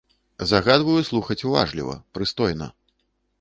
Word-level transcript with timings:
Загадваю 0.51 1.03
слухаць 1.09 1.45
уважліва, 1.51 1.99
прыстойна! 2.19 2.73